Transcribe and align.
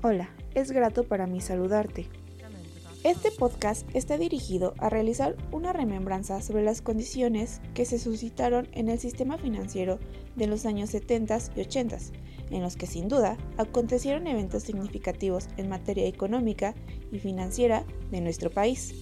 Hola, 0.00 0.30
es 0.54 0.70
grato 0.70 1.02
para 1.02 1.26
mí 1.26 1.40
saludarte. 1.40 2.06
Este 3.02 3.32
podcast 3.32 3.84
está 3.94 4.16
dirigido 4.16 4.74
a 4.78 4.88
realizar 4.88 5.34
una 5.50 5.72
remembranza 5.72 6.40
sobre 6.40 6.62
las 6.62 6.82
condiciones 6.82 7.60
que 7.74 7.84
se 7.84 7.98
suscitaron 7.98 8.68
en 8.74 8.90
el 8.90 9.00
sistema 9.00 9.38
financiero 9.38 9.98
de 10.36 10.46
los 10.46 10.66
años 10.66 10.90
70 10.90 11.38
y 11.56 11.60
80, 11.62 11.98
en 12.52 12.62
los 12.62 12.76
que 12.76 12.86
sin 12.86 13.08
duda 13.08 13.36
acontecieron 13.56 14.28
eventos 14.28 14.62
significativos 14.62 15.48
en 15.56 15.68
materia 15.68 16.06
económica 16.06 16.76
y 17.10 17.18
financiera 17.18 17.82
de 18.12 18.20
nuestro 18.20 18.50
país. 18.50 18.94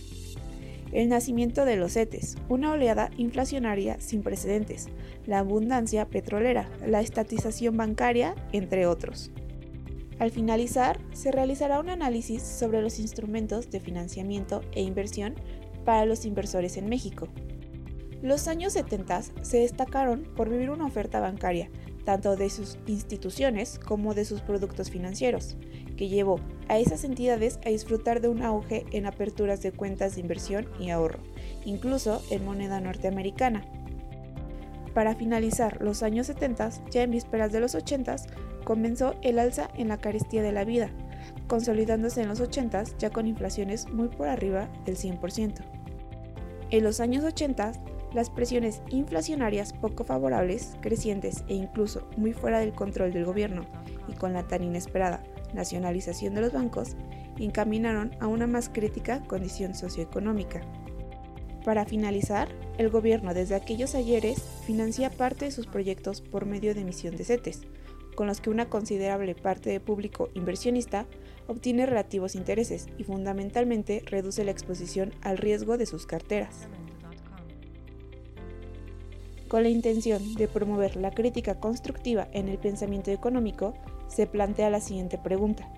El 0.93 1.11
nacimiento 1.11 1.67
de 1.67 1.77
los 1.77 1.93
CETES, 1.93 2.37
una 2.49 2.73
oleada 2.73 3.11
inflacionaria 3.19 4.01
sin 4.01 4.23
precedentes, 4.23 4.87
la 5.27 5.41
abundancia 5.41 6.07
petrolera, 6.07 6.71
la 6.87 7.03
estatización 7.03 7.77
bancaria, 7.77 8.35
entre 8.53 8.87
otros. 8.87 9.31
Al 10.19 10.31
finalizar, 10.31 10.99
se 11.13 11.31
realizará 11.31 11.79
un 11.79 11.91
análisis 11.91 12.43
sobre 12.43 12.81
los 12.81 12.99
instrumentos 12.99 13.71
de 13.71 13.81
financiamiento 13.81 14.63
e 14.73 14.83
inversión 14.83 15.35
para 15.85 16.07
los 16.07 16.25
inversores 16.25 16.79
en 16.79 16.89
México. 16.89 17.29
Los 18.23 18.49
años 18.49 18.73
70 18.73 19.23
se 19.43 19.59
destacaron 19.59 20.25
por 20.35 20.49
vivir 20.49 20.71
una 20.71 20.87
oferta 20.87 21.21
bancaria, 21.21 21.71
tanto 22.05 22.35
de 22.37 22.49
sus 22.49 22.79
instituciones 22.87 23.79
como 23.79 24.15
de 24.15 24.25
sus 24.25 24.41
productos 24.41 24.91
financieros, 24.91 25.57
que 25.97 26.09
llevó 26.09 26.41
a 26.69 26.79
esas 26.79 27.05
entidades 27.05 27.59
a 27.67 27.69
disfrutar 27.69 28.23
de 28.23 28.29
un 28.29 28.43
auge 28.43 28.87
en 28.93 29.05
aperturas 29.05 29.61
de 29.63 29.73
cuentas 29.73 30.15
de 30.15 30.23
inversión 30.23 30.67
y 30.81 30.91
ahorro, 30.91 31.19
incluso 31.67 32.23
en 32.31 32.45
moneda 32.45 32.81
norteamericana. 32.81 33.67
Para 34.97 35.15
finalizar 35.15 35.83
los 35.83 36.03
años 36.03 36.27
70, 36.29 36.71
ya 36.91 37.03
en 37.03 37.11
vísperas 37.11 37.53
de 37.53 37.61
los 37.61 37.75
80, 37.75 38.17
comenzó 38.65 39.15
el 39.21 39.39
alza 39.39 39.69
en 39.75 39.89
la 39.89 39.99
carestía 39.99 40.41
de 40.43 40.53
la 40.53 40.65
vida, 40.65 40.89
consolidándose 41.49 42.23
en 42.23 42.29
los 42.29 42.41
80 42.41 42.83
ya 42.99 43.11
con 43.11 43.27
inflaciones 43.27 43.91
muy 43.93 44.09
por 44.09 44.29
arriba 44.29 44.71
del 44.87 44.97
100%. 44.97 45.57
En 46.71 46.83
los 46.83 47.01
años 47.01 47.25
80, 47.25 47.73
las 48.15 48.31
presiones 48.31 48.81
inflacionarias 48.89 49.75
poco 49.75 50.03
favorables, 50.03 50.79
crecientes 50.81 51.45
e 51.47 51.53
incluso 51.53 52.09
muy 52.17 52.33
fuera 52.33 52.59
del 52.59 52.73
control 52.73 53.13
del 53.13 53.27
gobierno 53.27 53.67
y 54.09 54.15
con 54.15 54.33
la 54.33 54.45
tan 54.45 54.65
inesperada 54.65 55.23
nacionalización 55.53 56.33
de 56.33 56.41
los 56.41 56.55
bancos, 56.55 56.97
encaminaron 57.39 58.17
a 58.19 58.29
una 58.29 58.47
más 58.47 58.71
crítica 58.71 59.23
condición 59.25 59.75
socioeconómica. 59.75 60.63
Para 61.67 61.85
finalizar, 61.85 62.49
el 62.79 62.91
gobierno 62.91 63.35
desde 63.35 63.57
aquellos 63.57 63.97
ayeres 63.97 64.41
financia 64.65 65.11
parte 65.11 65.47
de 65.47 65.51
sus 65.51 65.67
proyectos 65.67 66.21
por 66.21 66.47
medio 66.47 66.77
de 66.77 66.83
emisión 66.83 67.17
de 67.17 67.25
CETES, 67.25 67.63
con 68.15 68.29
los 68.29 68.41
que 68.41 68.51
una 68.51 68.71
considerable 68.71 69.35
parte 69.35 69.71
del 69.71 69.81
público 69.81 70.29
inversionista 70.35 71.07
obtiene 71.49 71.85
relativos 71.85 72.37
intereses 72.37 72.87
y 72.99 73.03
fundamentalmente 73.03 74.05
reduce 74.07 74.45
la 74.45 74.53
exposición 74.53 75.13
al 75.23 75.39
riesgo 75.39 75.77
de 75.77 75.87
sus 75.87 76.07
carteras. 76.07 76.69
Con 79.49 79.65
la 79.65 79.69
intención 79.69 80.37
de 80.37 80.47
promover 80.47 80.95
la 80.95 81.11
crítica 81.11 81.59
constructiva 81.59 82.29
en 82.33 82.49
el 82.49 82.59
pensamiento 82.59 83.11
económico, 83.11 83.75
se 84.07 84.29
plantea 84.29 84.71
la 84.71 84.81
siguiente 84.81 85.19
pregunta. 85.19 85.69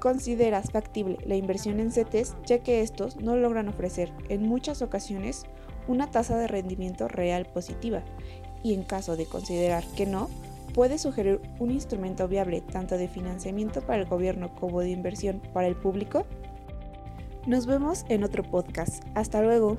¿Consideras 0.00 0.70
factible 0.70 1.18
la 1.26 1.34
inversión 1.34 1.80
en 1.80 1.90
CETES 1.90 2.36
ya 2.46 2.60
que 2.60 2.82
estos 2.82 3.16
no 3.16 3.36
logran 3.36 3.68
ofrecer 3.68 4.12
en 4.28 4.42
muchas 4.42 4.80
ocasiones 4.80 5.44
una 5.88 6.10
tasa 6.10 6.38
de 6.38 6.46
rendimiento 6.46 7.08
real 7.08 7.46
positiva? 7.46 8.02
Y 8.62 8.74
en 8.74 8.84
caso 8.84 9.16
de 9.16 9.26
considerar 9.26 9.84
que 9.96 10.06
no, 10.06 10.28
puede 10.72 10.98
sugerir 10.98 11.40
un 11.58 11.72
instrumento 11.72 12.28
viable 12.28 12.60
tanto 12.60 12.96
de 12.96 13.08
financiamiento 13.08 13.80
para 13.80 14.02
el 14.02 14.08
gobierno 14.08 14.54
como 14.54 14.80
de 14.80 14.90
inversión 14.90 15.42
para 15.52 15.66
el 15.66 15.74
público? 15.74 16.24
Nos 17.46 17.66
vemos 17.66 18.04
en 18.08 18.22
otro 18.22 18.42
podcast. 18.44 19.02
Hasta 19.14 19.42
luego. 19.42 19.78